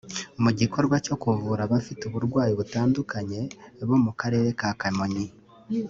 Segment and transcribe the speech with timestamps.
[0.43, 3.41] Mu gikorwa cyo kuvura abafite aburwayi butandukanye
[3.87, 5.25] bo mu Karere ka Kamonyi